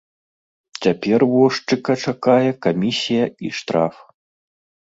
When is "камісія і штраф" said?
2.69-3.95